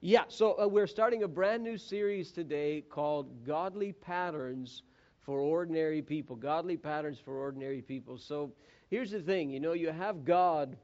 [0.00, 4.84] Yeah, so uh, we're starting a brand new series today called Godly Patterns
[5.22, 6.36] for Ordinary People.
[6.36, 8.16] Godly Patterns for Ordinary People.
[8.16, 8.52] So
[8.90, 10.76] here's the thing you know, you have God,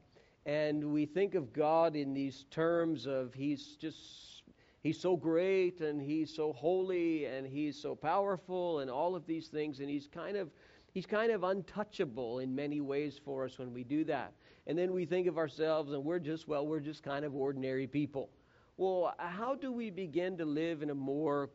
[0.45, 4.43] and we think of God in these terms of He's just,
[4.83, 9.47] He's so great, and He's so holy, and He's so powerful, and all of these
[9.47, 10.49] things, and He's kind of.
[10.93, 14.31] He's kind of untouchable in many ways for us when we do that.
[14.65, 17.85] And then we think of ourselves and we're just, well, we're just kind of ordinary
[17.85, 18.29] people
[18.77, 21.49] well, how do we begin to live in a more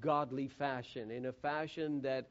[0.00, 2.28] godly fashion, in a fashion that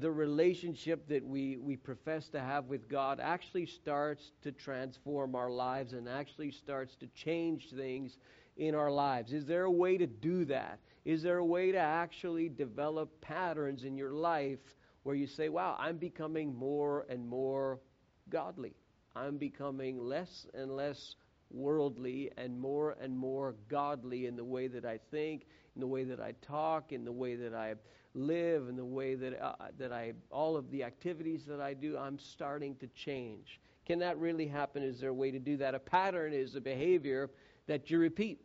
[0.00, 5.50] the relationship that we, we profess to have with God actually starts to transform our
[5.50, 8.18] lives and actually starts to change things
[8.56, 9.32] in our lives?
[9.32, 10.78] Is there a way to do that?
[11.04, 14.58] Is there a way to actually develop patterns in your life
[15.02, 17.80] where you say, wow, I'm becoming more and more
[18.28, 18.74] godly?
[19.16, 21.14] I'm becoming less and less
[21.54, 26.04] worldly and more and more godly in the way that I think, in the way
[26.04, 27.74] that I talk, in the way that I
[28.14, 31.96] live, in the way that uh, that I all of the activities that I do,
[31.96, 33.60] I'm starting to change.
[33.86, 34.82] Can that really happen?
[34.82, 35.74] Is there a way to do that?
[35.74, 37.30] A pattern is a behavior
[37.66, 38.40] that you repeat.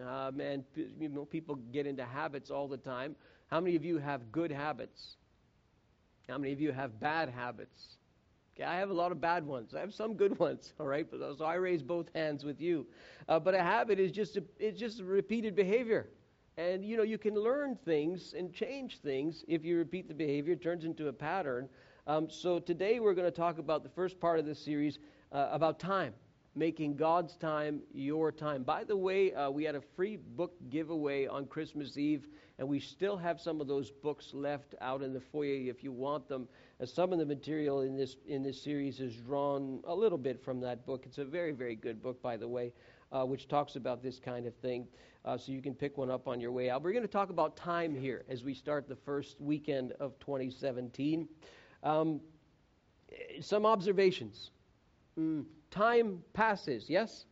[0.00, 0.64] Um, and
[0.98, 3.14] you know, people get into habits all the time.
[3.48, 5.16] How many of you have good habits?
[6.28, 7.96] How many of you have bad habits?
[8.54, 9.74] Okay, I have a lot of bad ones.
[9.74, 11.06] I have some good ones, all right?
[11.10, 12.86] But, so I raise both hands with you.
[13.28, 16.10] Uh, but a habit is just a, it's just repeated behavior.
[16.58, 20.52] And, you know, you can learn things and change things if you repeat the behavior.
[20.52, 21.68] It turns into a pattern.
[22.06, 24.98] Um, so today we're going to talk about the first part of this series
[25.32, 26.12] uh, about time
[26.54, 28.62] making God's time your time.
[28.62, 32.28] By the way, uh, we had a free book giveaway on Christmas Eve,
[32.58, 35.92] and we still have some of those books left out in the foyer if you
[35.92, 36.46] want them.
[36.80, 40.44] Uh, some of the material in this in this series is drawn a little bit
[40.44, 41.04] from that book.
[41.06, 42.72] It's a very very good book, by the way,
[43.12, 44.86] uh, which talks about this kind of thing.
[45.24, 46.82] Uh, so you can pick one up on your way out.
[46.82, 51.28] We're going to talk about time here as we start the first weekend of 2017.
[51.84, 52.20] Um,
[53.40, 54.50] some observations.
[55.18, 57.24] Mm, time passes, yes?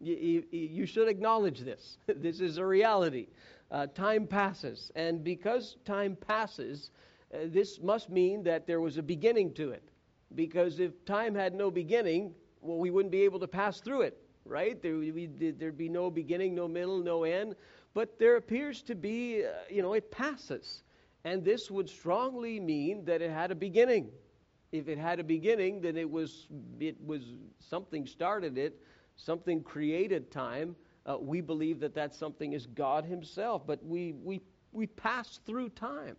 [0.00, 1.98] You, you, should acknowledge this.
[2.06, 3.28] this is a reality.
[3.70, 4.90] Uh, time passes.
[4.96, 6.90] And because time passes,
[7.32, 9.82] uh, this must mean that there was a beginning to it.
[10.34, 14.20] Because if time had no beginning, well, we wouldn't be able to pass through it,
[14.44, 14.80] right?
[14.82, 17.54] There, would be no beginning, no middle, no end.
[17.94, 20.82] But there appears to be, uh, you know, it passes.
[21.24, 24.10] And this would strongly mean that it had a beginning
[24.72, 26.46] if it had a beginning, then it was
[26.78, 27.22] it was
[27.58, 28.80] something started it,
[29.16, 30.76] something created time.
[31.06, 34.40] Uh, we believe that that something is God Himself, but we we
[34.72, 36.16] we pass through time.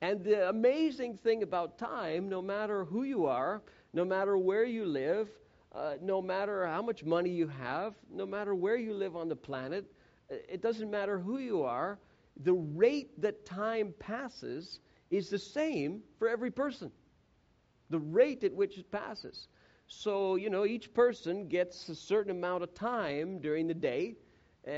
[0.00, 3.62] And the amazing thing about time, no matter who you are,
[3.92, 5.28] no matter where you live,
[5.72, 9.36] uh, no matter how much money you have, no matter where you live on the
[9.36, 9.90] planet,
[10.28, 11.98] it doesn't matter who you are,
[12.42, 14.80] the rate that time passes
[15.10, 16.90] is the same for every person
[17.90, 19.48] the rate at which it passes.
[19.86, 24.16] So, you know, each person gets a certain amount of time during the day.
[24.66, 24.70] Uh,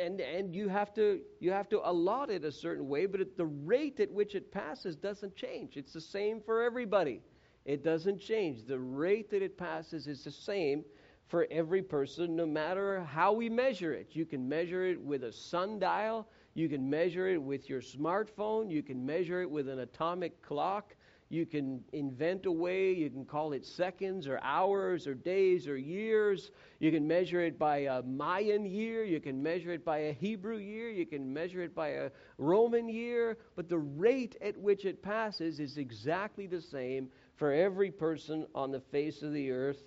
[0.00, 3.36] and and you have to you have to allot it a certain way, but at
[3.36, 5.76] the rate at which it passes doesn't change.
[5.76, 7.20] It's the same for everybody.
[7.64, 8.64] It doesn't change.
[8.64, 10.84] The rate that it passes is the same
[11.26, 14.10] for every person, no matter how we measure it.
[14.12, 16.28] You can measure it with a sundial.
[16.54, 18.70] You can measure it with your smartphone.
[18.70, 20.94] You can measure it with an atomic clock.
[21.32, 25.78] You can invent a way, you can call it seconds or hours or days or
[25.78, 26.50] years.
[26.78, 30.58] You can measure it by a Mayan year, you can measure it by a Hebrew
[30.58, 35.02] year, you can measure it by a Roman year, but the rate at which it
[35.02, 39.84] passes is exactly the same for every person on the face of the earth.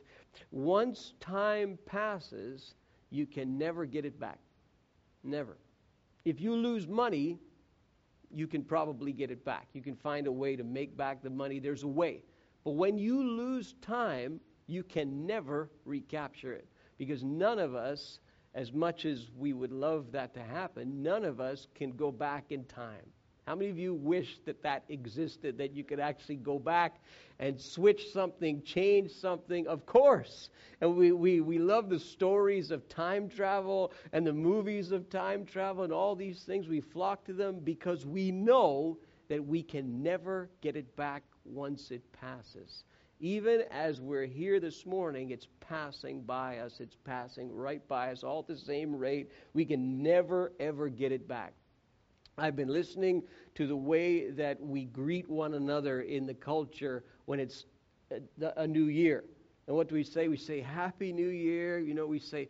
[0.50, 2.74] Once time passes,
[3.12, 4.40] you can never get it back.
[5.24, 5.58] Never.
[6.26, 7.38] If you lose money,
[8.36, 9.68] you can probably get it back.
[9.74, 11.60] You can find a way to make back the money.
[11.60, 12.22] There's a way.
[12.64, 18.20] But when you lose time, you can never recapture it because none of us,
[18.54, 22.52] as much as we would love that to happen, none of us can go back
[22.52, 23.06] in time.
[23.46, 27.00] How many of you wish that that existed, that you could actually go back
[27.38, 29.68] and switch something, change something?
[29.68, 30.50] Of course.
[30.82, 35.46] And we, we, we love the stories of time travel and the movies of time
[35.46, 36.68] travel and all these things.
[36.68, 38.98] We flock to them because we know
[39.30, 42.84] that we can never get it back once it passes.
[43.20, 46.80] Even as we're here this morning, it's passing by us.
[46.80, 49.32] It's passing right by us, all at the same rate.
[49.54, 51.54] We can never, ever get it back.
[52.38, 53.24] I've been listening
[53.56, 57.66] to the way that we greet one another in the culture when it's
[58.12, 58.20] a,
[58.58, 59.24] a, new year.
[59.68, 60.28] And what do we say?
[60.28, 61.80] We say, Happy New Year.
[61.80, 62.50] You know, we say,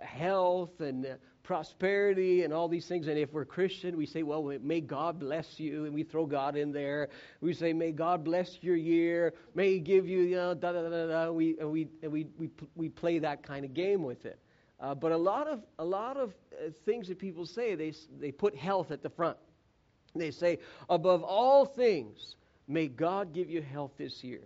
[0.00, 1.08] health and uh,
[1.42, 3.06] prosperity and all these things.
[3.06, 5.84] And if we're Christian, we say, well, may God bless you.
[5.84, 7.08] And we throw God in there.
[7.40, 9.34] We say, may God bless your year.
[9.54, 11.30] May He give you, you know, da da da da.
[11.30, 14.38] We, and we, and we, we, we play that kind of game with it.
[14.82, 18.32] Uh, but a lot of, a lot of uh, things that people say, they, they
[18.32, 19.36] put health at the front.
[20.14, 20.58] They say,
[20.90, 22.34] above all things,
[22.66, 24.42] may God give you health this year.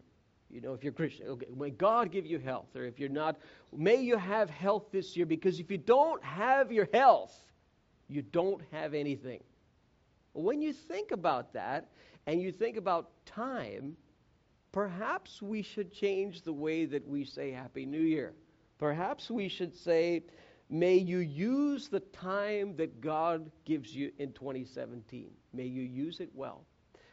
[0.51, 2.77] You know, if you're Christian, okay, may God give you health.
[2.77, 3.39] Or if you're not,
[3.75, 7.35] may you have health this year because if you don't have your health,
[8.09, 9.43] you don't have anything.
[10.35, 11.89] When you think about that
[12.27, 13.97] and you think about time,
[14.71, 18.35] perhaps we should change the way that we say Happy New Year.
[18.79, 20.23] Perhaps we should say,
[20.69, 25.31] May you use the time that God gives you in 2017.
[25.53, 26.65] May you use it well.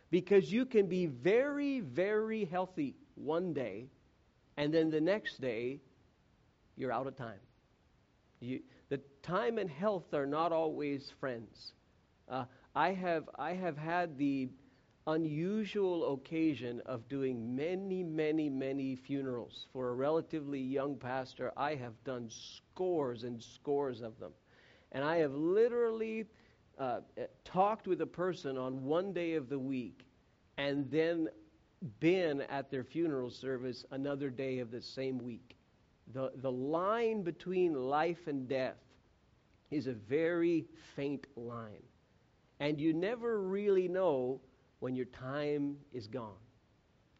[0.10, 3.90] Because you can be very, very healthy one day,
[4.58, 5.80] and then the next day,
[6.76, 7.40] you're out of time.
[8.40, 11.74] You, the time and health are not always friends.
[12.28, 12.46] Uh,
[12.76, 14.50] I have I have had the
[15.08, 21.52] unusual occasion of doing many, many, many funerals for a relatively young pastor.
[21.58, 24.32] I have done scores and scores of them,
[24.92, 26.26] and I have literally
[26.80, 27.02] uh,
[27.44, 30.06] talked with a person on one day of the week,
[30.58, 31.28] and then
[32.00, 35.58] been at their funeral service another day of the same week.
[36.14, 38.78] The, the line between life and death
[39.72, 40.66] is a very
[40.96, 41.84] faint line.
[42.60, 44.40] And you never really know
[44.84, 46.44] when your time is gone.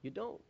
[0.02, 0.42] You don't.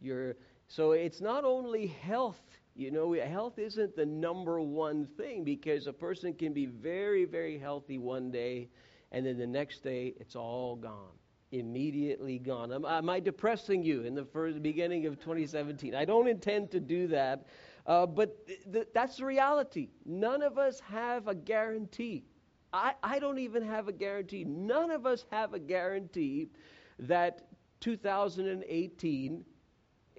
[0.00, 0.36] You're,
[0.68, 2.40] so it's not only health,
[2.76, 7.58] you know, health isn't the number one thing because a person can be very, very
[7.58, 8.68] healthy one day
[9.10, 11.16] and then the next day it's all gone
[11.50, 12.72] immediately gone.
[12.72, 15.96] Am, am, I depressing you in the first beginning of 2017?
[15.96, 17.48] I don't intend to do that,
[17.84, 19.88] uh, but th- th- that's the reality.
[20.06, 22.29] None of us have a guarantee.
[22.72, 24.44] I, I don't even have a guarantee.
[24.44, 26.50] None of us have a guarantee
[26.98, 27.48] that
[27.80, 29.44] 2018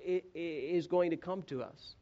[0.04, 1.96] is going to come to us.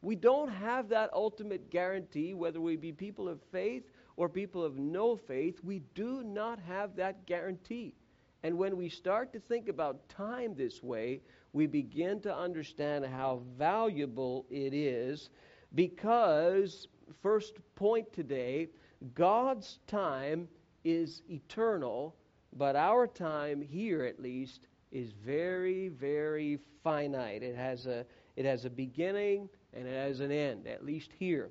[0.00, 3.84] We don't have that ultimate guarantee, whether we be people of faith
[4.16, 5.60] or people of no faith.
[5.62, 7.94] We do not have that guarantee.
[8.42, 11.20] And when we start to think about time this way,
[11.52, 15.30] we begin to understand how valuable it is
[15.74, 16.88] because,
[17.22, 18.68] first point today,
[19.14, 20.48] God's time
[20.84, 22.14] is eternal,
[22.56, 27.42] but our time here at least is very, very finite.
[27.42, 28.04] It has a,
[28.36, 31.50] it has a beginning and it has an end, at least here.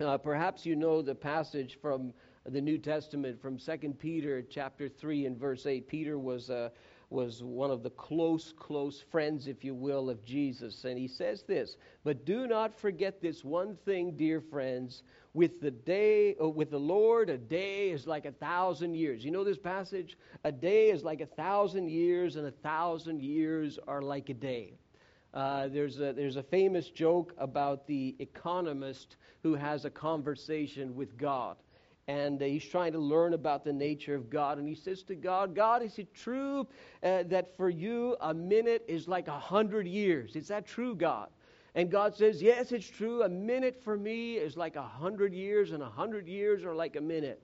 [0.00, 2.12] Uh, perhaps you know the passage from
[2.46, 5.86] the New Testament from 2 Peter chapter 3 and verse 8.
[5.86, 6.70] Peter was, uh,
[7.10, 10.84] was one of the close, close friends, if you will, of Jesus.
[10.84, 15.02] And he says this But do not forget this one thing, dear friends.
[15.32, 19.24] With the day, uh, with the Lord, a day is like a thousand years.
[19.24, 20.16] You know this passage?
[20.44, 24.74] A day is like a thousand years, and a thousand years are like a day.
[25.32, 31.16] Uh, there's, a, there's a famous joke about the economist who has a conversation with
[31.16, 31.56] God
[32.10, 34.58] and uh, he's trying to learn about the nature of God.
[34.58, 36.66] And he says to God, God, is it true
[37.04, 40.34] uh, that for you a minute is like a hundred years?
[40.34, 41.28] Is that true, God?
[41.76, 43.22] And God says, Yes, it's true.
[43.22, 46.96] A minute for me is like a hundred years, and a hundred years are like
[46.96, 47.40] a minute.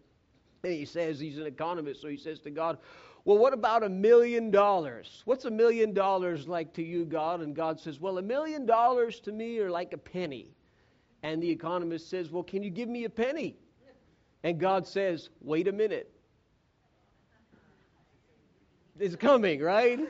[0.65, 2.79] And he says, He's an economist, so he says to God,
[3.25, 5.23] Well, what about a million dollars?
[5.27, 7.41] What's a million dollars like to you, God?
[7.41, 10.57] And God says, Well, a million dollars to me are like a penny.
[11.23, 13.55] And the economist says, Well, can you give me a penny?
[14.43, 16.11] And God says, wait a minute.
[18.99, 20.01] It's coming, right?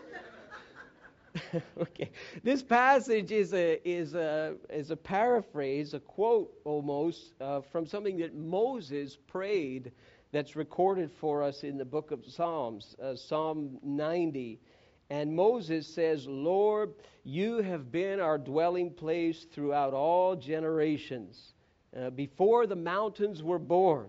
[1.80, 2.10] okay.
[2.42, 8.18] This passage is a, is, a, is a paraphrase, a quote almost, uh, from something
[8.18, 9.92] that Moses prayed
[10.32, 14.60] that's recorded for us in the book of Psalms, uh, Psalm 90.
[15.08, 21.54] And Moses says, Lord, you have been our dwelling place throughout all generations.
[21.96, 24.08] Uh, before the mountains were born,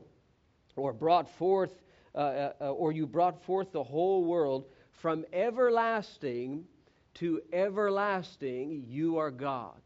[0.77, 1.71] or brought forth,
[2.15, 6.65] uh, uh, uh, or you brought forth the whole world from everlasting
[7.15, 9.79] to everlasting, you are God.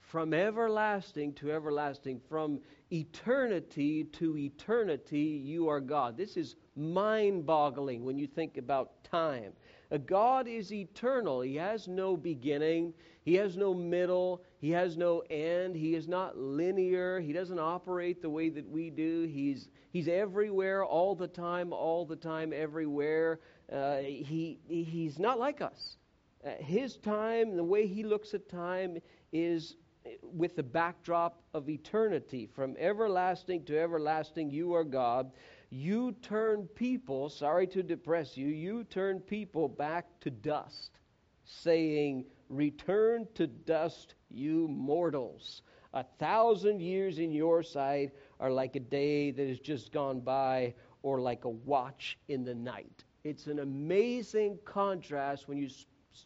[0.00, 2.60] From everlasting to everlasting, from
[2.92, 6.16] eternity to eternity, you are God.
[6.16, 9.52] This is mind boggling when you think about time.
[9.98, 11.40] God is eternal.
[11.40, 15.76] He has no beginning, He has no middle, He has no end.
[15.76, 17.20] He is not linear.
[17.20, 19.22] He doesn't operate the way that we do.
[19.22, 23.40] He's, he's everywhere, all the time, all the time, everywhere.
[23.72, 25.96] Uh, he, he's not like us.
[26.44, 28.98] Uh, his time, the way He looks at time,
[29.32, 29.76] is
[30.22, 32.46] with the backdrop of eternity.
[32.54, 35.32] From everlasting to everlasting, you are God.
[35.70, 40.98] You turn people, sorry to depress you, you turn people back to dust,
[41.44, 45.62] saying, Return to dust, you mortals.
[45.94, 50.74] A thousand years in your sight are like a day that has just gone by,
[51.02, 53.04] or like a watch in the night.
[53.24, 55.68] It's an amazing contrast when you,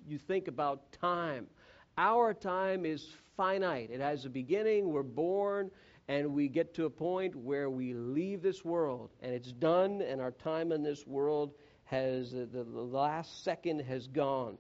[0.07, 1.47] you think about time.
[1.97, 5.71] Our time is finite, it has a beginning, we're born,
[6.09, 10.21] and we get to a point where we leave this world, and it's done, and
[10.21, 11.53] our time in this world
[11.85, 14.57] has, uh, the, the last second has gone.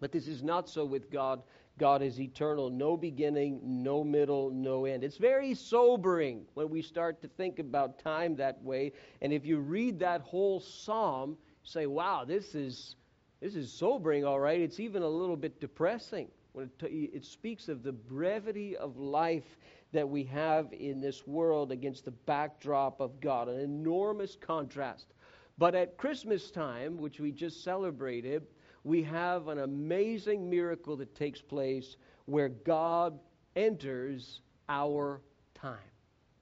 [0.00, 1.42] But this is not so with God.
[1.78, 5.02] God is eternal, no beginning, no middle, no end.
[5.02, 8.92] It's very sobering when we start to think about time that way.
[9.22, 12.96] And if you read that whole psalm, say, wow, this is,
[13.40, 14.60] this is sobering, all right.
[14.60, 18.96] It's even a little bit depressing when it, t- it speaks of the brevity of
[18.96, 19.56] life
[19.94, 25.14] that we have in this world against the backdrop of God, an enormous contrast.
[25.56, 28.42] But at Christmas time, which we just celebrated,
[28.82, 31.96] we have an amazing miracle that takes place
[32.26, 33.18] where God
[33.54, 35.22] enters our
[35.54, 35.78] time,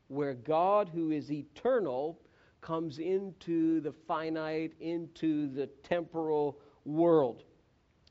[0.08, 2.18] where God, who is eternal,
[2.62, 7.44] comes into the finite, into the temporal world.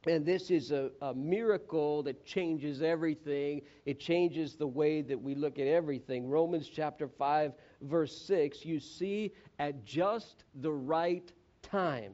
[0.08, 3.62] And this is a, a, miracle that changes everything.
[3.86, 6.28] It changes the way that we look at everything.
[6.28, 7.54] Romans chapter 5,
[7.84, 11.32] verse 6 you see, at just the right
[11.62, 12.14] time,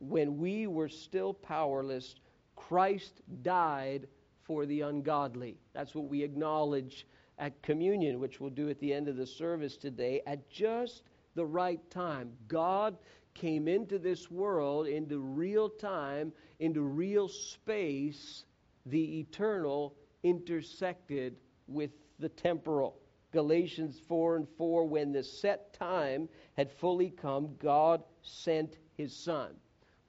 [0.00, 2.16] when we were still powerless,
[2.56, 4.08] Christ died
[4.42, 5.58] for the ungodly.
[5.74, 7.06] That's what we acknowledge
[7.38, 10.22] at communion, which we'll do at the end of the service today.
[10.26, 11.04] At just
[11.36, 12.32] the right time.
[12.48, 12.96] God
[13.34, 18.44] came into this world, into real time, into real space.
[18.86, 21.36] The eternal intersected
[21.66, 22.98] with the temporal.
[23.32, 29.54] Galatians 4 and 4 when the set time had fully come, God sent his Son,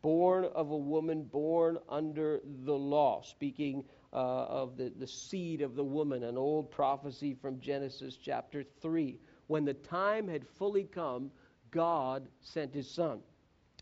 [0.01, 5.75] born of a woman, born under the law, speaking uh, of the, the seed of
[5.75, 11.32] the woman, an old prophecy from Genesis chapter 3 when the time had fully come,
[11.74, 13.20] God sent his son.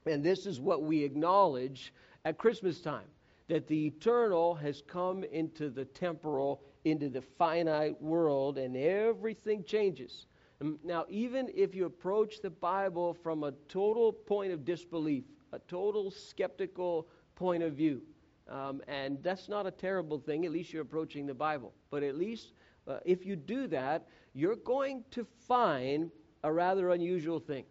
[0.08, 1.94] And this is what we acknowledge
[2.26, 3.06] at Christmas time
[3.48, 10.26] that the eternal has come into the temporal, into the finite world, and everything changes.
[10.84, 16.12] Now, even if you approach the Bible from a total point of disbelief, a total
[16.12, 18.02] skeptical point of view,
[18.48, 21.74] um, and that's not a terrible thing, at least you're approaching the Bible.
[21.90, 22.54] But at least
[22.88, 26.10] uh, if you do that, you're going to find
[26.44, 27.66] a rather unusual thing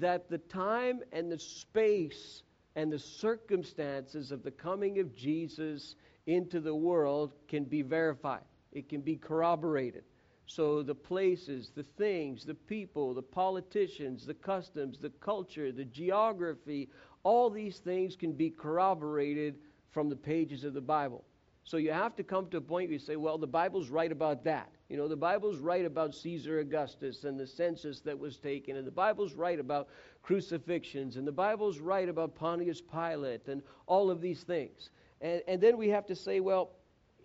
[0.00, 2.42] that the time and the space
[2.76, 5.94] and the circumstances of the coming of Jesus
[6.26, 10.04] into the world can be verified, it can be corroborated.
[10.46, 16.90] So the places, the things, the people, the politicians, the customs, the culture, the geography,
[17.22, 19.54] all these things can be corroborated
[19.90, 21.24] from the pages of the Bible.
[21.62, 24.12] So you have to come to a point where you say, well, the Bible's right
[24.12, 24.70] about that.
[24.88, 28.86] You know, the Bible's right about Caesar Augustus and the census that was taken, and
[28.86, 29.88] the Bible's right about
[30.22, 34.90] crucifixions, and the Bible's right about Pontius Pilate and all of these things.
[35.20, 36.72] And, and then we have to say, well,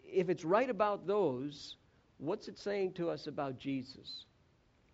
[0.06, 1.76] if it's right about those,
[2.18, 4.26] what's it saying to us about Jesus?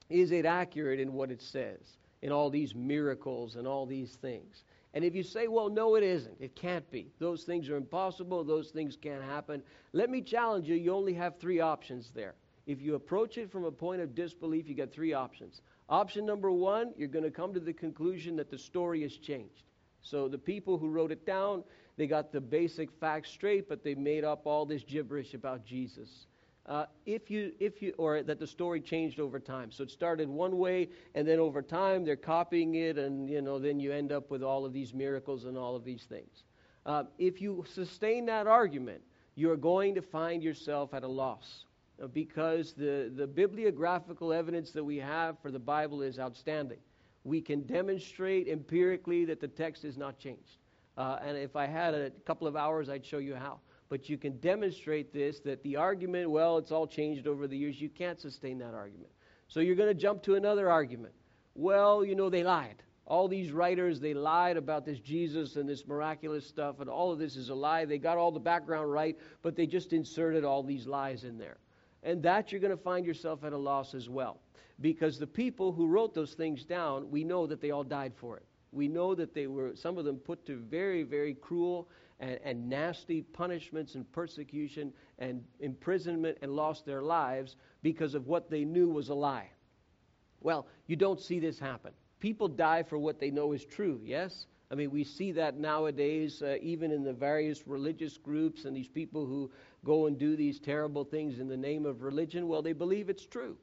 [0.10, 4.64] Is it accurate in what it says, in all these miracles and all these things?
[4.96, 8.44] And if you say, well, no, it isn't, it can't be, those things are impossible,
[8.44, 9.62] those things can't happen,
[9.94, 12.34] let me challenge you, you only have three options there.
[12.66, 15.62] If you approach it from a point of disbelief, you got three options.
[15.88, 19.64] Option number one, you're going to come to the conclusion that the story has changed.
[20.02, 21.64] So the people who wrote it down,
[21.98, 26.28] they got the basic facts straight, but they made up all this gibberish about Jesus.
[26.66, 29.72] Uh, if you, if you, or that the story changed over time.
[29.72, 33.60] So it started one way, and then over time they're copying it, and you know,
[33.60, 36.44] then you end up with all of these miracles and all of these things.
[36.88, 39.02] Uh, if you sustain that argument,
[39.36, 41.65] you're going to find yourself at a loss
[42.14, 46.80] because the, the bibliographical evidence that we have for the Bible is outstanding.
[47.24, 50.58] We can demonstrate empirically that the text is not changed.
[50.98, 53.60] Uh, and if I had a couple of hours, I'd show you how
[53.90, 57.80] but you can demonstrate this that the argument, well, it's all changed over the years.
[57.80, 59.12] You can't sustain that argument.
[59.48, 61.14] So you're going to jump to another argument.
[61.54, 62.82] Well, you know, they lied.
[63.06, 67.20] All these writers, they lied about this Jesus and this miraculous stuff, and all of
[67.20, 67.86] this is a lie.
[67.86, 71.58] They got all the background right, but they just inserted all these lies in there.
[72.06, 74.40] And that you're going to find yourself at a loss as well.
[74.80, 78.38] Because the people who wrote those things down, we know that they all died for
[78.38, 78.46] it.
[78.72, 82.70] We know that they were, some of them put to very, very cruel and, and
[82.70, 88.90] nasty punishments and persecution and imprisonment and lost their lives because of what they knew
[88.90, 89.50] was a lie.
[90.42, 91.92] Well, you don't see this happen.
[92.20, 94.46] People die for what they know is true, yes?
[94.72, 98.88] I mean, we see that nowadays, uh, even in the various religious groups and these
[98.88, 99.52] people who
[99.86, 102.50] go and do these terrible things in the name of religion.
[102.50, 103.56] Well, they believe it's true.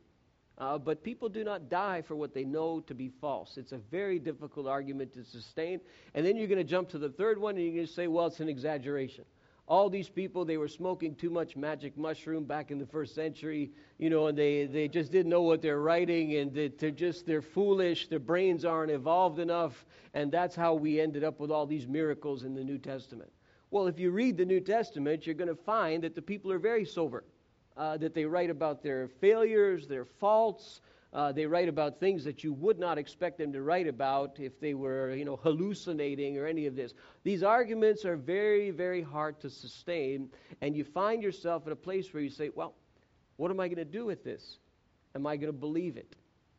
[0.57, 3.57] Uh, but people do not die for what they know to be false.
[3.57, 5.81] It's a very difficult argument to sustain.
[6.15, 8.07] And then you're going to jump to the third one and you're going to say,
[8.07, 9.25] well, it's an exaggeration.
[9.67, 13.71] All these people, they were smoking too much magic mushroom back in the first century,
[13.99, 17.27] you know, and they, they just didn't know what they're writing, and they, they're just,
[17.27, 21.65] they're foolish, their brains aren't evolved enough, and that's how we ended up with all
[21.65, 23.31] these miracles in the New Testament.
[23.73, 26.59] Well, if you read the New Testament, you're going to find that the people are
[26.59, 27.25] very sober
[27.75, 30.83] uh, that they write about their failures, their faults.
[31.15, 34.61] Uh, they write about things that you would not expect them to write about if
[34.61, 36.93] they were, you know, hallucinating or any of this.
[37.25, 40.29] These arguments are very, very hard to sustain,
[40.61, 42.75] and you find yourself in a place where you say, well,
[43.37, 44.59] what am I going to do with this?
[45.15, 46.15] Am I going to believe it?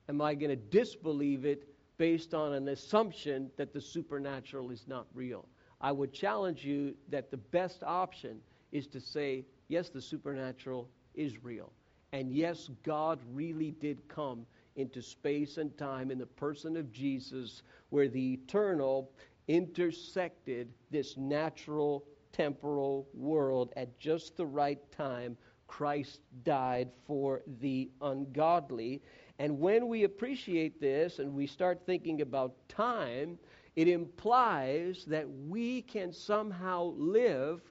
[0.09, 5.05] Am I going to disbelieve it based on an assumption that the supernatural is not
[5.13, 5.45] real?
[5.83, 8.39] I would challenge you that the best option
[8.71, 11.73] is to say, yes, the supernatural is real.
[12.13, 14.45] And yes, God really did come
[14.77, 19.11] into space and time in the person of Jesus, where the eternal
[19.49, 25.37] intersected this natural temporal world at just the right time.
[25.67, 29.01] Christ died for the ungodly.
[29.39, 33.37] And when we appreciate this and we start thinking about time,
[33.75, 37.61] it implies that we can somehow live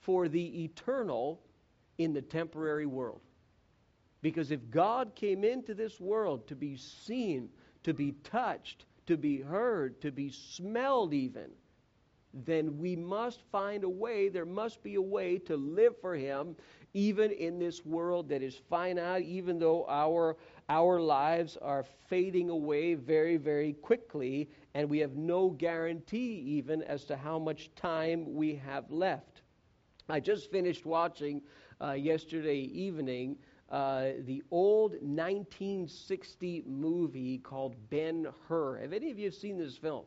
[0.00, 1.40] for the eternal
[1.98, 3.20] in the temporary world.
[4.22, 7.48] Because if God came into this world to be seen,
[7.82, 11.50] to be touched, to be heard, to be smelled, even,
[12.32, 16.56] then we must find a way, there must be a way to live for Him,
[16.94, 20.36] even in this world that is finite, even though our,
[20.72, 27.04] our lives are fading away very, very quickly, and we have no guarantee even as
[27.04, 29.42] to how much time we have left.
[30.08, 31.42] I just finished watching
[31.82, 33.36] uh, yesterday evening
[33.70, 38.78] uh, the old 1960 movie called Ben Hur.
[38.78, 40.06] Have any of you seen this film?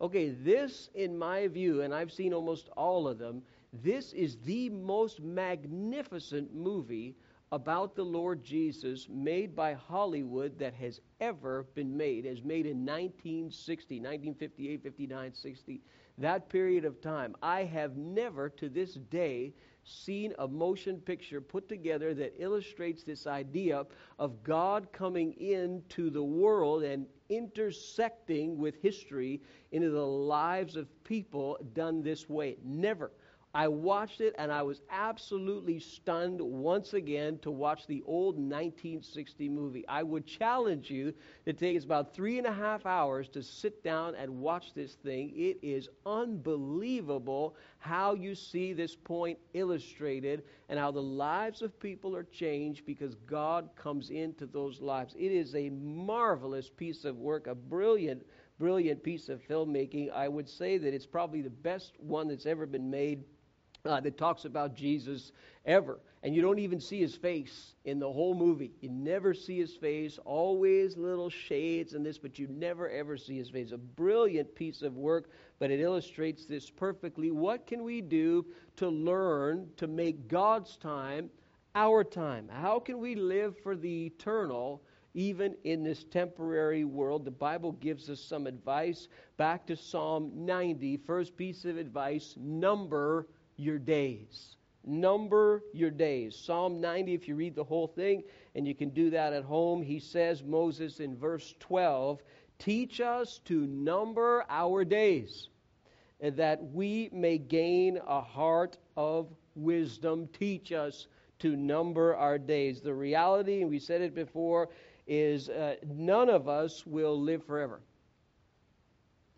[0.00, 3.42] Okay, this, in my view, and I've seen almost all of them,
[3.74, 7.14] this is the most magnificent movie
[7.52, 12.24] about the Lord Jesus made by Hollywood that has ever been made.
[12.24, 15.80] Was made in 1960, 1958, 59, 60,
[16.16, 17.36] that period of time.
[17.42, 19.52] I have never to this day
[19.84, 23.84] seen a motion picture put together that illustrates this idea
[24.18, 31.58] of God coming into the world and intersecting with history into the lives of people
[31.74, 32.56] done this way.
[32.64, 33.10] Never.
[33.54, 39.46] I watched it and I was absolutely stunned once again to watch the old 1960
[39.50, 39.86] movie.
[39.86, 41.12] I would challenge you
[41.44, 45.34] to take about three and a half hours to sit down and watch this thing.
[45.36, 52.16] It is unbelievable how you see this point illustrated and how the lives of people
[52.16, 55.14] are changed because God comes into those lives.
[55.18, 58.24] It is a marvelous piece of work, a brilliant
[58.58, 60.10] brilliant piece of filmmaking.
[60.12, 63.24] I would say that it's probably the best one that's ever been made
[63.84, 65.32] uh, that talks about Jesus
[65.66, 65.98] ever.
[66.22, 68.70] And you don't even see his face in the whole movie.
[68.80, 73.36] You never see his face, always little shades and this, but you never ever see
[73.36, 73.72] his face.
[73.72, 77.32] A brilliant piece of work, but it illustrates this perfectly.
[77.32, 81.28] What can we do to learn to make God's time
[81.74, 82.48] our time?
[82.52, 84.82] How can we live for the eternal?
[85.14, 87.26] even in this temporary world.
[87.26, 89.08] The Bible gives us some advice.
[89.36, 94.56] Back to Psalm 90, first piece of advice number your days.
[94.84, 96.36] Number your days.
[96.36, 99.82] Psalm 90, if you read the whole thing, and you can do that at home,
[99.82, 102.22] he says, Moses in verse 12,
[102.58, 105.48] Teach us to number our days,
[106.20, 110.28] that we may gain a heart of wisdom.
[110.28, 111.08] Teach us
[111.40, 112.80] to number our days.
[112.80, 114.68] The reality, and we said it before,
[115.08, 117.80] is uh, none of us will live forever.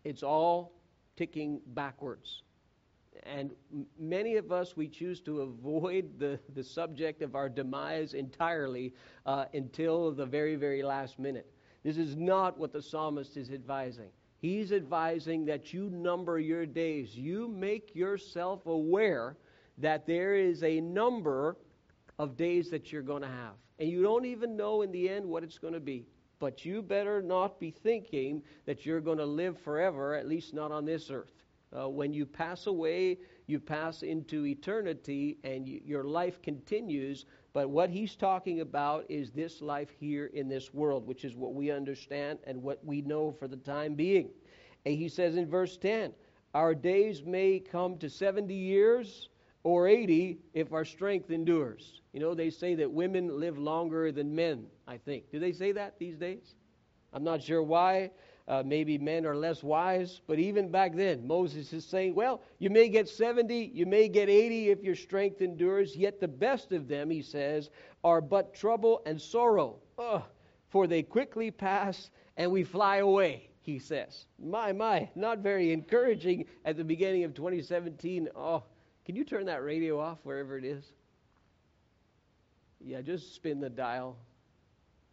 [0.03, 0.71] It's all
[1.15, 2.43] ticking backwards
[3.23, 3.51] and
[3.99, 8.93] many of us, we choose to avoid the, the subject of our demise entirely
[9.25, 11.51] uh, until the very, very last minute.
[11.83, 14.09] This is not what the psalmist is advising.
[14.39, 17.15] He's advising that you number your days.
[17.15, 19.37] You make yourself aware
[19.77, 21.57] that there is a number
[22.19, 23.53] of days that you're going to have.
[23.79, 26.05] And you don't even know in the end what it's going to be.
[26.39, 30.71] But you better not be thinking that you're going to live forever, at least not
[30.71, 31.44] on this earth.
[31.73, 37.25] Uh, when you pass away, you pass into eternity and you, your life continues.
[37.53, 41.53] But what he's talking about is this life here in this world, which is what
[41.53, 44.29] we understand and what we know for the time being.
[44.85, 46.13] And he says in verse 10
[46.53, 49.29] Our days may come to 70 years
[49.63, 52.01] or 80 if our strength endures.
[52.13, 55.31] You know, they say that women live longer than men, I think.
[55.31, 56.55] Do they say that these days?
[57.11, 58.11] I'm not sure why.
[58.47, 62.69] Uh, maybe men are less wise, but even back then, Moses is saying, Well, you
[62.69, 66.87] may get 70, you may get 80 if your strength endures, yet the best of
[66.87, 67.71] them, he says,
[68.03, 69.77] are but trouble and sorrow.
[69.97, 70.21] Ugh,
[70.69, 74.27] for they quickly pass and we fly away, he says.
[74.37, 78.29] My, my, not very encouraging at the beginning of 2017.
[78.35, 78.61] Oh,
[79.05, 80.83] can you turn that radio off wherever it is?
[82.79, 84.17] Yeah, just spin the dial.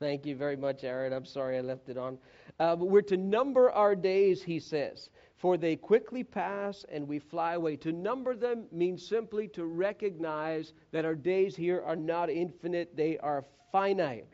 [0.03, 1.13] Thank you very much, Aaron.
[1.13, 2.19] I'm sorry I left it on.
[2.59, 7.21] Uh, but we're to number our days, he says, for they quickly pass and we
[7.21, 7.77] fly away.
[7.77, 13.17] To number them means simply to recognize that our days here are not infinite, they
[13.19, 14.27] are finite.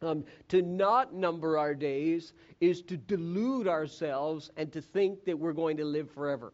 [0.00, 5.52] Um, to not number our days is to delude ourselves and to think that we're
[5.52, 6.52] going to live forever.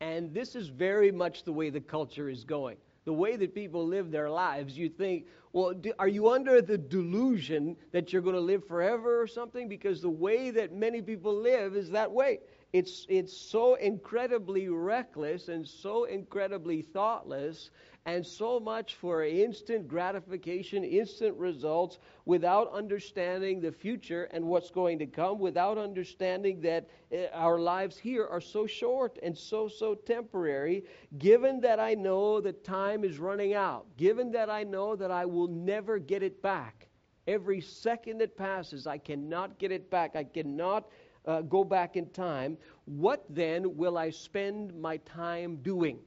[0.00, 3.86] And this is very much the way the culture is going the way that people
[3.86, 8.34] live their lives, you think, well, do, are you under the delusion that you're going
[8.34, 9.68] to live forever or something?
[9.68, 12.40] Because the way that many people live is that way.
[12.72, 17.70] It's, it's so incredibly reckless and so incredibly thoughtless
[18.06, 24.98] and so much for instant gratification, instant results, without understanding the future and what's going
[25.00, 29.94] to come, without understanding that eh, our lives here are so short and so, so
[29.94, 30.84] temporary.
[31.18, 35.26] Given that I know that time is running out, given that I know that I
[35.26, 36.88] will never get it back,
[37.26, 40.16] every second that passes, I cannot get it back.
[40.16, 40.88] I cannot.
[41.26, 42.56] Uh, go back in time,
[42.86, 45.98] what then will I spend my time doing?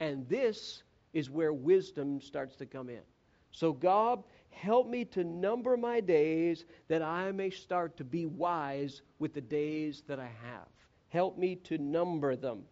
[0.00, 3.02] And this is where wisdom starts to come in.
[3.50, 9.02] So, God, help me to number my days that I may start to be wise
[9.18, 10.68] with the days that I have.
[11.08, 12.62] Help me to number them.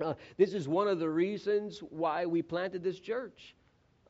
[0.00, 3.54] Uh, this is one of the reasons why we planted this church,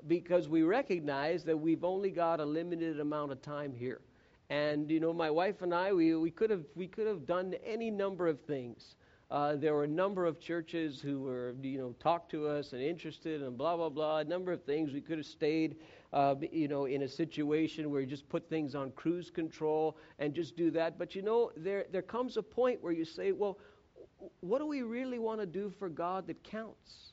[0.07, 4.01] because we recognize that we've only got a limited amount of time here.
[4.51, 7.55] And you know, my wife and I, we, we could have we could have done
[7.65, 8.97] any number of things.
[9.31, 12.83] Uh, there were a number of churches who were, you know, talked to us and
[12.83, 14.93] interested and blah, blah, blah, a number of things.
[14.93, 15.77] We could have stayed,
[16.13, 20.35] uh, you know, in a situation where you just put things on cruise control and
[20.35, 20.99] just do that.
[20.99, 23.57] But, you know, there, there comes a point where you say, well,
[24.41, 27.13] what do we really want to do for God that counts?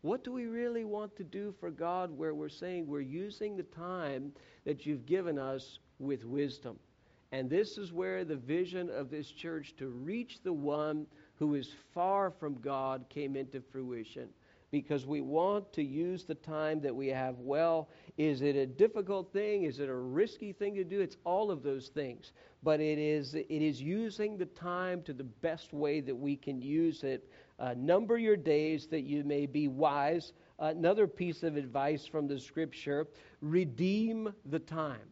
[0.00, 3.64] What do we really want to do for God where we're saying we're using the
[3.64, 4.32] time
[4.64, 6.78] that you've given us with wisdom?
[7.30, 11.06] And this is where the vision of this church to reach the one
[11.38, 14.28] who is far from God came into fruition
[14.70, 17.88] because we want to use the time that we have well.
[18.16, 19.64] Is it a difficult thing?
[19.64, 21.00] Is it a risky thing to do?
[21.00, 22.32] It's all of those things.
[22.62, 26.60] But it is, it is using the time to the best way that we can
[26.60, 27.30] use it.
[27.58, 30.32] Uh, number your days that you may be wise.
[30.60, 33.06] Uh, another piece of advice from the scripture
[33.40, 35.08] redeem the time.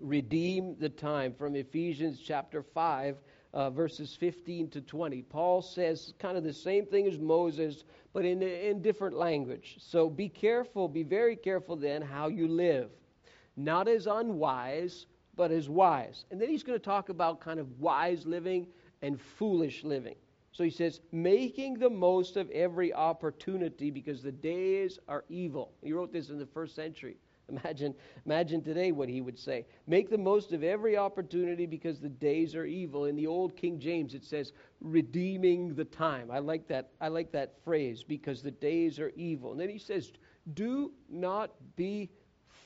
[0.00, 3.16] Redeem the time from Ephesians chapter 5
[3.56, 5.22] uh, verses 15 to 20.
[5.22, 9.76] Paul says kind of the same thing as Moses, but in, in different language.
[9.78, 12.90] So be careful, be very careful then how you live.
[13.56, 15.06] Not as unwise,
[15.36, 16.26] but as wise.
[16.30, 18.66] And then he's going to talk about kind of wise living
[19.00, 20.16] and foolish living.
[20.52, 25.72] So he says, making the most of every opportunity because the days are evil.
[25.82, 27.16] He wrote this in the first century.
[27.48, 29.66] Imagine, imagine today what he would say.
[29.86, 33.04] Make the most of every opportunity because the days are evil.
[33.04, 36.30] In the old King James, it says, redeeming the time.
[36.30, 36.90] I like that.
[37.00, 39.52] I like that phrase because the days are evil.
[39.52, 40.12] And then he says,
[40.54, 42.10] do not be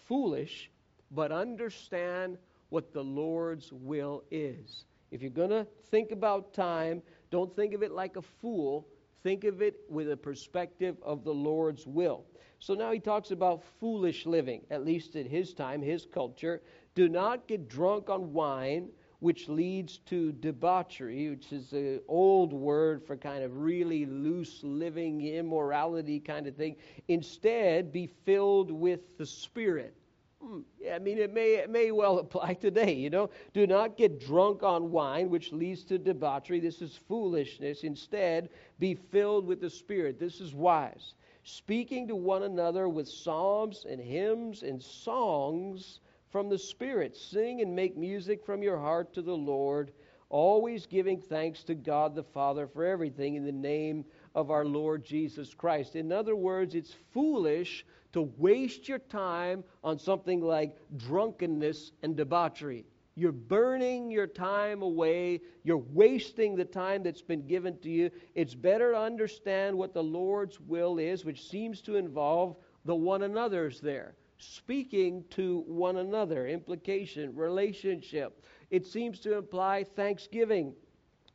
[0.06, 0.70] foolish,
[1.10, 2.38] but understand
[2.70, 4.84] what the Lord's will is.
[5.10, 8.86] If you're going to think about time, don't think of it like a fool.
[9.22, 12.24] Think of it with a perspective of the Lord's will.
[12.58, 16.62] So now he talks about foolish living, at least at his time, his culture.
[16.94, 23.02] Do not get drunk on wine, which leads to debauchery, which is an old word
[23.06, 26.76] for kind of really loose living, immorality kind of thing.
[27.08, 29.94] Instead, be filled with the Spirit.
[30.42, 33.30] Hmm, yeah, I mean, it may, it may well apply today, you know.
[33.52, 36.60] Do not get drunk on wine, which leads to debauchery.
[36.60, 37.84] This is foolishness.
[37.84, 38.48] Instead,
[38.78, 40.18] be filled with the Spirit.
[40.18, 46.00] This is wise speaking to one another with psalms and hymns and songs
[46.30, 47.16] from the Spirit.
[47.16, 49.92] Sing and make music from your heart to the Lord,
[50.28, 55.04] always giving thanks to God the Father for everything in the name of our Lord
[55.04, 55.96] Jesus Christ.
[55.96, 62.84] In other words, it's foolish to waste your time on something like drunkenness and debauchery.
[63.14, 65.40] You're burning your time away.
[65.62, 68.10] You're wasting the time that's been given to you.
[68.34, 73.22] It's better to understand what the Lord's will is, which seems to involve the one
[73.22, 74.14] another's there.
[74.38, 78.42] Speaking to one another, implication, relationship.
[78.70, 80.72] It seems to imply thanksgiving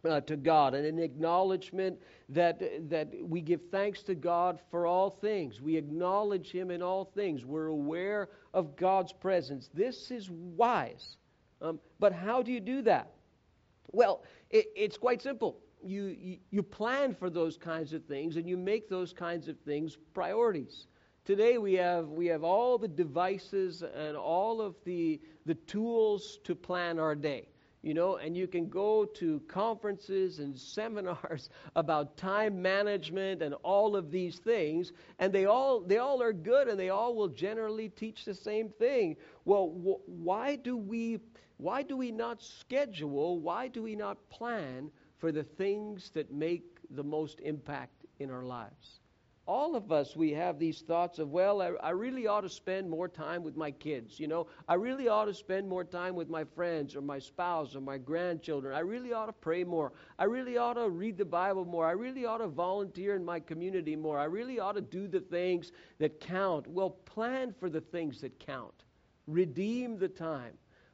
[0.08, 1.98] uh, to God and an acknowledgement
[2.30, 5.62] that, that we give thanks to God for all things.
[5.62, 7.46] We acknowledge Him in all things.
[7.46, 9.70] We're aware of God's presence.
[9.74, 11.18] This is wise.
[11.62, 13.12] Um, but how do you do that?
[13.92, 15.60] Well, it, it's quite simple.
[15.84, 19.60] You, you, you plan for those kinds of things and you make those kinds of
[19.60, 20.88] things priorities.
[21.26, 26.56] Today we have, we have all the devices and all of the, the tools to
[26.56, 27.48] plan our day
[27.86, 33.96] you know, and you can go to conferences and seminars about time management and all
[33.96, 37.90] of these things, and they all they all are good, and they all will generally
[37.90, 39.16] teach the same thing.
[39.46, 41.20] Well, wh- why do we
[41.58, 43.40] why do we not schedule?
[43.40, 48.44] Why do we not plan for the things that make the most impact in our
[48.44, 49.02] lives?
[49.48, 52.90] All of us, we have these thoughts of, well, I, I, really ought to spend
[52.90, 54.20] more time with my kids.
[54.20, 57.76] You know, I really ought to spend more time with my friends or my spouse
[57.76, 58.76] or my grandchildren.
[58.76, 59.94] I really ought to pray more.
[60.18, 61.86] I really ought to read the Bible more.
[61.86, 64.18] I really ought to volunteer in my community more.
[64.18, 66.66] I really ought to do the things that count.
[66.68, 68.84] Well, plan for the things that count,
[69.28, 70.54] redeem the time,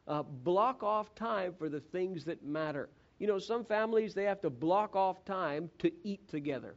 [0.09, 2.89] uh, block off time for the things that matter.
[3.17, 6.75] You know, some families, they have to block off time to eat together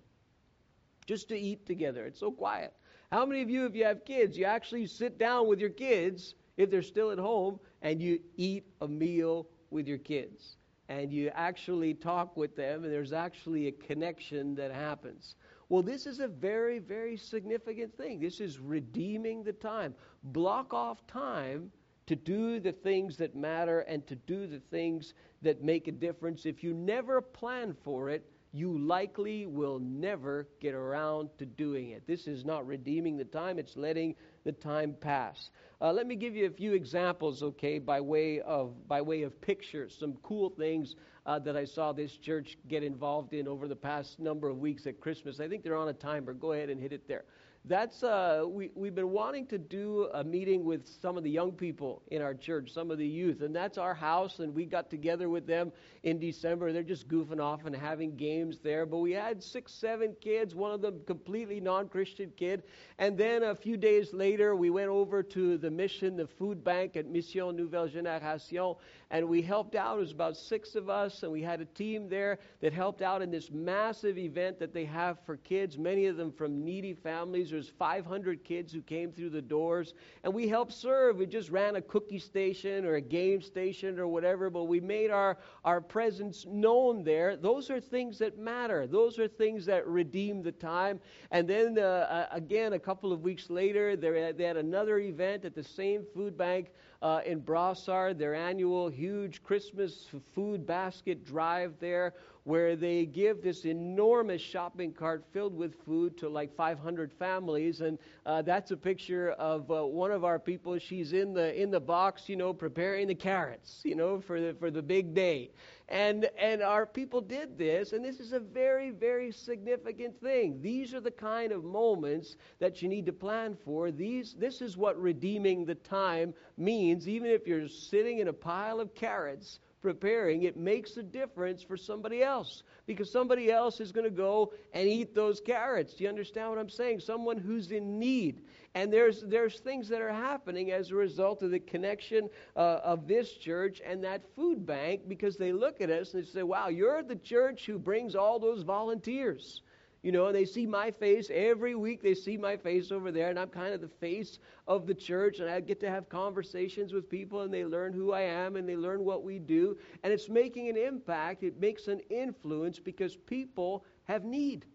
[1.07, 2.05] just to eat together.
[2.07, 2.73] It's so quiet.
[3.12, 6.35] How many of you, if you have kids, you actually sit down with your kids,
[6.57, 10.57] if they're still at home, and you eat a meal with your kids?
[10.88, 15.37] And you actually talk with them, and there's actually a connection that happens.
[15.69, 18.21] Well, this is a very, very significant thing.
[18.21, 19.95] This is redeeming the time.
[20.25, 21.71] Block off time
[22.07, 26.45] to do the things that matter and to do the things that make a difference.
[26.45, 32.07] If you never plan for it, you likely will never get around to doing it.
[32.07, 34.14] This is not redeeming the time, it's letting
[34.45, 35.51] the time pass.
[35.81, 39.40] Uh, let me give you a few examples, okay, by way of, by way of
[39.40, 40.95] pictures, some cool things
[41.27, 44.87] uh, that I saw this church get involved in over the past number of weeks
[44.87, 45.40] at Christmas.
[45.40, 46.33] I think they're on a timer.
[46.33, 47.25] Go ahead and hit it there
[47.66, 51.50] that's uh, we, we've been wanting to do a meeting with some of the young
[51.50, 54.90] people in our church some of the youth and that's our house and we got
[54.90, 55.72] together with them
[56.03, 56.72] in december.
[56.72, 60.72] They're just goofing off and having games there but we had six seven kids one
[60.72, 62.64] of them completely non-christian kid
[62.98, 66.96] and then a few days later we went over to the mission the food bank
[66.96, 68.77] at mission nouvelle génération
[69.11, 69.96] and we helped out.
[69.96, 73.22] It was about six of us and we had a team there that helped out
[73.22, 77.54] in this massive event that they have for kids many of them from needy families
[77.55, 81.19] there's 500 kids who came through the doors, and we helped serve.
[81.19, 85.12] We just ran a cookie station or a game station or whatever, but we made
[85.12, 87.37] our, our presence known there.
[87.37, 88.88] Those are things that matter.
[88.88, 90.99] Those are things that redeem the time.
[91.31, 95.62] And then, uh, again, a couple of weeks later, they had another event at the
[95.62, 102.76] same food bank uh, in Brossard, their annual huge Christmas food basket drive there where
[102.76, 108.42] they give this enormous shopping cart filled with food to like 500 families, and uh,
[108.42, 110.78] that's a picture of uh, one of our people.
[110.78, 114.54] She's in the in the box, you know, preparing the carrots, you know, for the
[114.54, 115.50] for the big day,
[115.88, 120.61] and and our people did this, and this is a very very significant thing.
[120.61, 123.90] These are the kind of moments that you need to plan for.
[123.90, 127.09] These this is what redeeming the time means.
[127.09, 131.77] Even if you're sitting in a pile of carrots preparing, it makes a difference for
[131.77, 135.92] somebody else because somebody else is going to go and eat those carrots.
[135.92, 137.01] Do you understand what I'm saying?
[137.01, 138.40] Someone who's in need.
[138.75, 143.07] And there's, there's things that are happening as a result of the connection uh, of
[143.07, 146.68] this church and that food bank because they look at us and they say, wow,
[146.68, 149.61] you're the church who brings all those volunteers
[150.05, 152.03] you know, they see my face every week.
[152.03, 154.38] They see my face over there, and I'm kind of the face
[154.69, 158.12] of the church, and I get to have conversations with people, and they learn who
[158.12, 161.43] I am, and they learn what we do, and it's making an impact.
[161.43, 164.67] It makes an influence because people have need.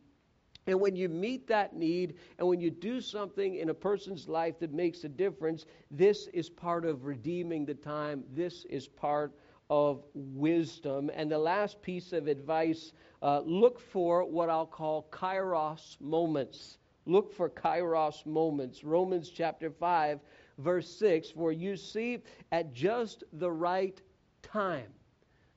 [0.65, 4.59] And when you meet that need and when you do something in a person's life
[4.59, 8.23] that makes a difference, this is part of redeeming the time.
[8.33, 9.33] This is part
[9.69, 11.09] of wisdom.
[11.13, 16.77] And the last piece of advice uh, look for what I'll call kairos moments.
[17.05, 18.83] Look for kairos moments.
[18.83, 20.19] Romans chapter 5,
[20.59, 22.19] verse 6 For you see,
[22.51, 23.99] at just the right
[24.41, 24.93] time,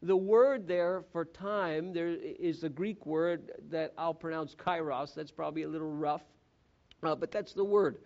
[0.02, 5.14] The word there for time, there is the Greek word that I'll pronounce kairos.
[5.14, 6.22] That's probably a little rough,
[7.02, 7.98] uh, but that's the word.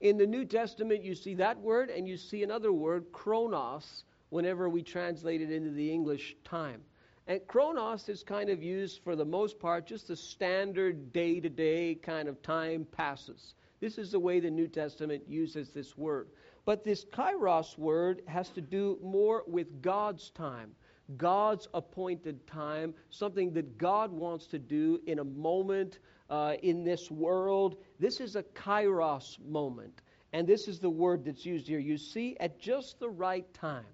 [0.00, 4.68] In the New Testament, you see that word, and you see another word, chronos, whenever
[4.68, 6.80] we translate it into the English time.
[7.28, 11.48] And chronos is kind of used for the most part just the standard day to
[11.48, 13.54] day kind of time passes.
[13.78, 16.30] This is the way the New Testament uses this word.
[16.64, 20.72] But this kairos word has to do more with God's time.
[21.16, 27.08] God's appointed time, something that God wants to do in a moment uh, in this
[27.08, 27.76] world.
[28.00, 30.02] This is a kairos moment.
[30.32, 31.78] And this is the word that's used here.
[31.78, 33.84] You see, at just the right time,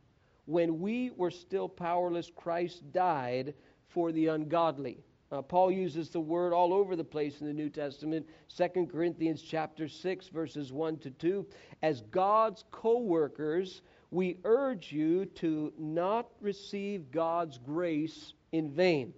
[0.51, 3.55] when we were still powerless, Christ died
[3.89, 4.99] for the ungodly.
[5.31, 8.27] Uh, Paul uses the word all over the place in the New Testament.
[8.57, 11.47] 2 Corinthians chapter 6 verses 1 to 2.
[11.83, 19.15] As God's co-workers, we urge you to not receive God's grace in vain.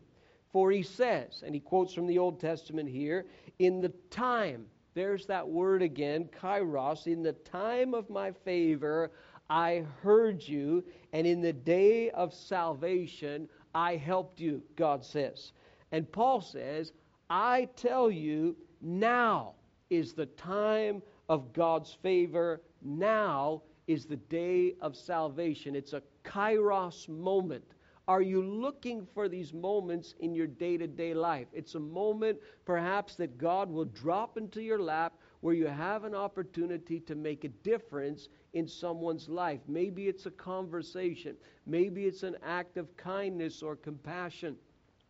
[0.53, 3.25] For he says, and he quotes from the Old Testament here,
[3.59, 9.11] in the time, there's that word again, kairos, in the time of my favor,
[9.53, 15.53] I heard you, and in the day of salvation, I helped you, God says.
[15.93, 16.93] And Paul says,
[17.29, 19.53] I tell you, now
[19.91, 22.63] is the time of God's favor.
[22.81, 25.77] Now is the day of salvation.
[25.77, 27.75] It's a kairos moment.
[28.09, 31.49] Are you looking for these moments in your day to day life?
[31.53, 35.13] It's a moment, perhaps, that God will drop into your lap
[35.43, 39.61] where you have an opportunity to make a difference in someone's life.
[39.69, 44.57] Maybe it's a conversation, maybe it's an act of kindness or compassion.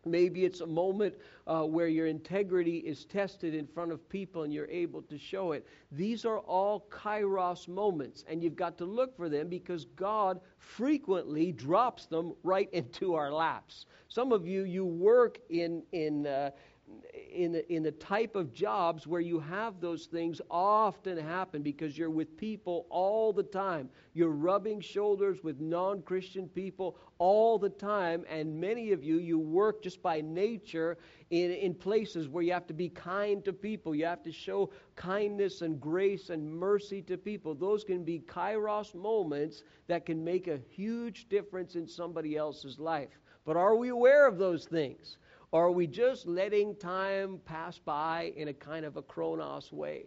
[0.05, 1.15] Maybe it's a moment
[1.47, 5.53] uh, where your integrity is tested in front of people and you're able to show
[5.53, 5.65] it.
[5.93, 11.53] These are all kairos moments, and you've got to look for them because God frequently
[11.53, 13.85] drops them right into our laps.
[14.09, 16.51] Some of you, you work in, in uh,
[17.33, 21.97] in the, in the type of jobs where you have those things often happen because
[21.97, 23.89] you're with people all the time.
[24.13, 29.39] You're rubbing shoulders with non Christian people all the time, and many of you, you
[29.39, 30.97] work just by nature
[31.31, 33.95] in, in places where you have to be kind to people.
[33.95, 37.55] You have to show kindness and grace and mercy to people.
[37.55, 43.19] Those can be kairos moments that can make a huge difference in somebody else's life.
[43.45, 45.17] But are we aware of those things?
[45.53, 50.05] Or are we just letting time pass by in a kind of a chronos way?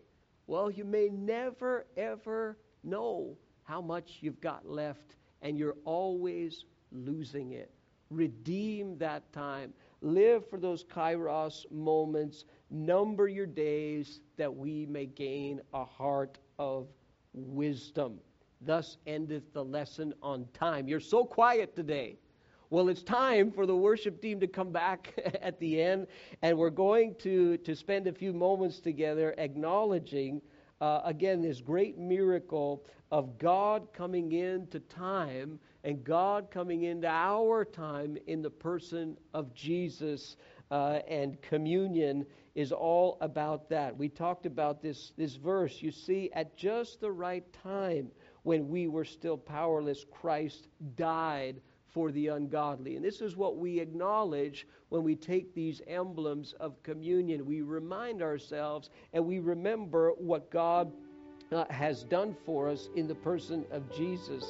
[0.49, 7.53] Well, you may never, ever know how much you've got left, and you're always losing
[7.53, 7.71] it.
[8.11, 9.73] Redeem that time.
[10.01, 12.45] Live for those kairos moments.
[12.69, 16.89] Number your days that we may gain a heart of
[17.35, 18.19] wisdom.
[18.63, 20.89] Thus endeth the lesson on time.
[20.89, 22.19] You're so quiet today.
[22.69, 26.09] Well, it's time for the worship team to come back at the end,
[26.43, 30.43] and we're going to, to spend a few moments together acknowledging,
[30.81, 37.65] uh, again, this great miracle of God coming into time and God coming into our
[37.65, 40.37] time in the person of Jesus.
[40.69, 42.27] Uh, and communion
[42.57, 43.97] is all about that.
[43.97, 45.81] We talked about this, this verse.
[45.81, 48.11] You see, at just the right time,
[48.43, 51.61] when we were still powerless, Christ died
[51.97, 52.95] for the ungodly.
[52.97, 57.47] And this is what we acknowledge when we take these emblems of communion.
[57.47, 60.93] We remind ourselves and we remember what God
[61.51, 64.45] uh, has done for us in the person of Jesus.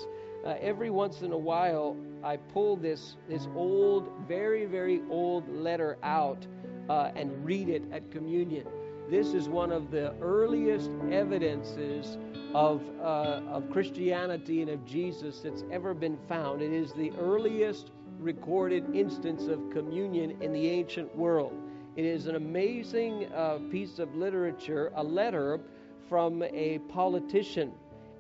[0.45, 5.99] Uh, every once in a while, I pull this, this old, very, very old letter
[6.03, 6.45] out
[6.89, 8.67] uh, and read it at communion.
[9.09, 12.19] This is one of the earliest evidences
[12.55, 16.61] of, uh, of Christianity and of Jesus that's ever been found.
[16.61, 21.53] It is the earliest recorded instance of communion in the ancient world.
[21.95, 25.61] It is an amazing uh, piece of literature, a letter
[26.09, 27.73] from a politician.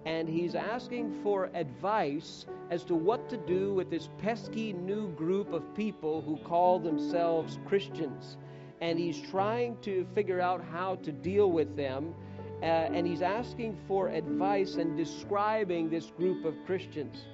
[0.04, 5.52] And he's asking for advice as to what to do with this pesky new group
[5.52, 8.36] of people who call themselves Christians.
[8.80, 12.14] And he's trying to figure out how to deal with them
[12.62, 17.26] uh, and he's asking for advice and describing this group of Christians.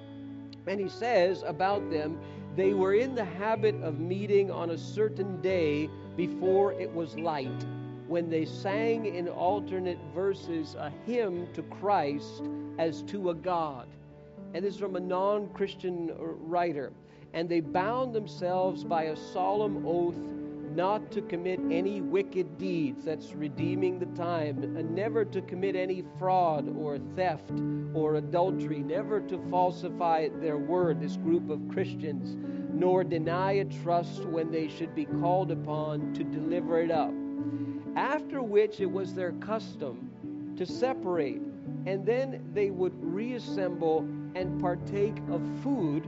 [0.67, 2.19] And he says about them,
[2.55, 7.65] they were in the habit of meeting on a certain day before it was light,
[8.07, 12.43] when they sang in alternate verses a hymn to Christ
[12.77, 13.87] as to a God.
[14.53, 16.91] And this is from a non Christian writer.
[17.33, 20.19] And they bound themselves by a solemn oath
[20.75, 26.03] not to commit any wicked deeds, that's redeeming the time, and never to commit any
[26.17, 27.51] fraud or theft
[27.93, 32.35] or adultery, never to falsify their word, this group of Christians,
[32.73, 37.13] nor deny a trust when they should be called upon to deliver it up.
[37.95, 41.41] After which it was their custom to separate,
[41.85, 43.99] and then they would reassemble
[44.35, 46.07] and partake of food,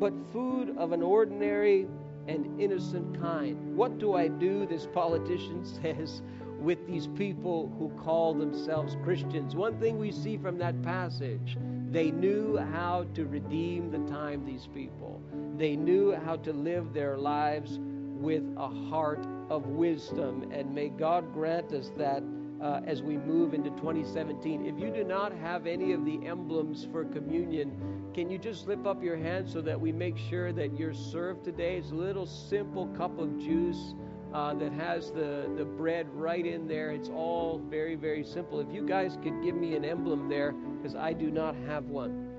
[0.00, 1.86] but food of an ordinary
[2.26, 3.76] and innocent kind.
[3.76, 6.22] What do I do, this politician says,
[6.58, 9.54] with these people who call themselves Christians?
[9.54, 11.56] One thing we see from that passage
[11.90, 15.20] they knew how to redeem the time, these people.
[15.56, 20.52] They knew how to live their lives with a heart of wisdom.
[20.52, 22.22] And may God grant us that
[22.60, 24.66] uh, as we move into 2017.
[24.66, 28.86] If you do not have any of the emblems for communion, can you just slip
[28.86, 31.76] up your hand so that we make sure that you're served today?
[31.76, 33.94] It's a little simple cup of juice.
[34.32, 36.92] Uh, that has the, the bread right in there.
[36.92, 38.60] It's all very, very simple.
[38.60, 42.30] If you guys could give me an emblem there, because I do not have one,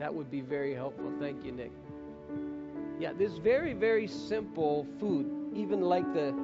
[0.00, 1.12] that would be very helpful.
[1.20, 1.70] Thank you, Nick.
[2.98, 6.34] Yeah, this very, very simple food, even like the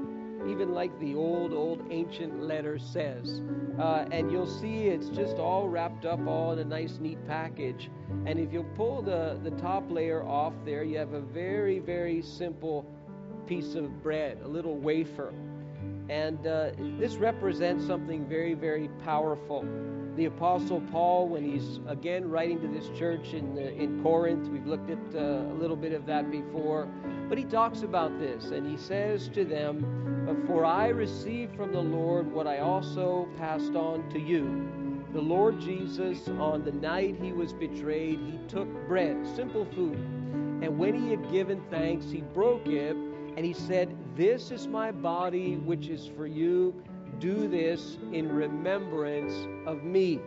[0.47, 3.43] even like the old, old ancient letter says.
[3.79, 7.91] Uh, and you'll see it's just all wrapped up all in a nice, neat package.
[8.27, 12.23] And if you pull the, the top layer off there, you have a very, very
[12.23, 12.87] simple
[13.47, 15.33] piece of bread, a little wafer.
[16.09, 19.67] And uh, this represents something very, very powerful.
[20.17, 24.67] The Apostle Paul, when he's again writing to this church in, uh, in Corinth, we've
[24.67, 26.89] looked at uh, a little bit of that before,
[27.29, 31.73] but he talks about this and he says to them, Uh, for I received from
[31.73, 34.69] the Lord what I also passed on to you.
[35.15, 39.97] The Lord Jesus, on the night he was betrayed, he took bread, simple food,
[40.61, 44.93] and when he had given thanks, he broke it and he said, This is my
[44.93, 46.75] body, which is for you.
[47.21, 49.35] Do this in remembrance
[49.67, 50.21] of me.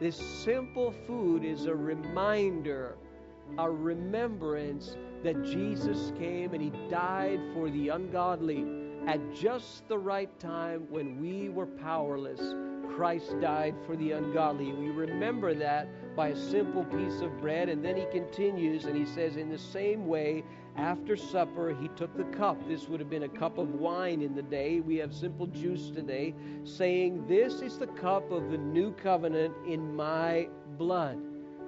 [0.00, 2.96] This simple food is a reminder,
[3.56, 10.30] a remembrance that Jesus came and he died for the ungodly at just the right
[10.38, 12.40] time when we were powerless.
[12.94, 14.72] Christ died for the ungodly.
[14.72, 17.68] We remember that by a simple piece of bread.
[17.68, 20.44] And then he continues and he says, In the same way,
[20.76, 22.56] after supper, he took the cup.
[22.68, 24.80] This would have been a cup of wine in the day.
[24.80, 26.34] We have simple juice today,
[26.64, 31.18] saying, This is the cup of the new covenant in my blood.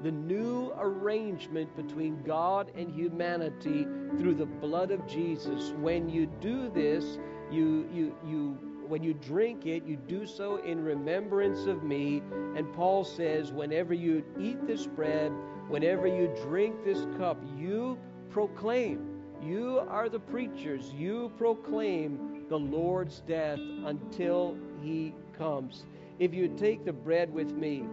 [0.03, 3.87] The new arrangement between God and humanity
[4.19, 5.73] through the blood of Jesus.
[5.79, 7.19] When you do this,
[7.51, 12.23] you, you, you when you drink it, you do so in remembrance of me.
[12.57, 15.33] And Paul says, whenever you eat this bread,
[15.69, 17.99] whenever you drink this cup, you
[18.29, 19.23] proclaim.
[19.43, 20.93] You are the preachers.
[20.93, 25.85] You proclaim the Lord's death until he comes.
[26.19, 27.85] If you take the bread with me,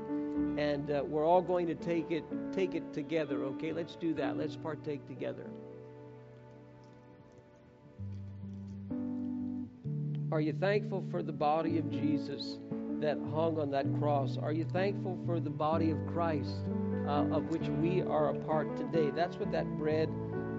[0.57, 2.23] and uh, we're all going to take it
[2.53, 3.71] take it together, okay?
[3.71, 4.37] Let's do that.
[4.37, 5.45] Let's partake together.
[10.31, 12.59] Are you thankful for the body of Jesus
[12.99, 14.37] that hung on that cross?
[14.37, 16.65] Are you thankful for the body of Christ
[17.07, 19.09] uh, of which we are a part today?
[19.09, 20.09] That's what that bread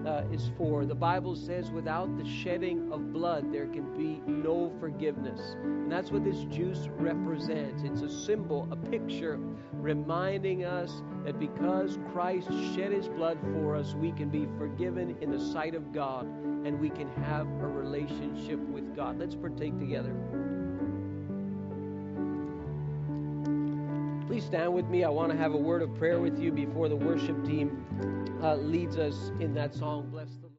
[0.05, 0.85] uh, is for.
[0.85, 5.55] The Bible says, without the shedding of blood, there can be no forgiveness.
[5.63, 7.83] And that's what this juice represents.
[7.83, 9.39] It's a symbol, a picture,
[9.73, 15.31] reminding us that because Christ shed his blood for us, we can be forgiven in
[15.31, 19.19] the sight of God and we can have a relationship with God.
[19.19, 20.15] Let's partake together.
[24.31, 25.03] Please stand with me.
[25.03, 27.85] I want to have a word of prayer with you before the worship team
[28.41, 30.07] uh, leads us in that song.
[30.09, 30.40] Bless.